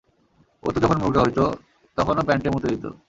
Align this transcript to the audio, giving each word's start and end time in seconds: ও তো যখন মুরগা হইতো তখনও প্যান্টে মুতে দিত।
ও 0.63 0.67
তো 0.73 0.77
যখন 0.79 0.97
মুরগা 0.97 1.21
হইতো 1.21 1.43
তখনও 1.97 2.21
প্যান্টে 2.27 2.49
মুতে 2.49 2.67
দিত। 2.67 2.85